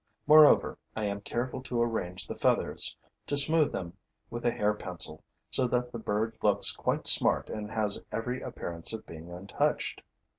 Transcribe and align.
Moreover, 0.25 0.79
I 0.95 1.05
am 1.05 1.21
careful 1.21 1.61
to 1.61 1.79
arrange 1.79 2.25
the 2.25 2.33
feathers, 2.35 2.97
to 3.27 3.37
smooth 3.37 3.71
them 3.71 3.93
with 4.31 4.43
a 4.47 4.51
hair 4.51 4.73
pencil, 4.73 5.23
so 5.51 5.67
that 5.67 5.91
the 5.91 5.99
bird 5.99 6.35
looks 6.41 6.71
quite 6.75 7.05
smart 7.05 7.51
and 7.51 7.69
has 7.69 8.03
every 8.11 8.41
appearance 8.41 8.93
of 8.93 9.05
being 9.05 9.29
untouched. 9.31 10.01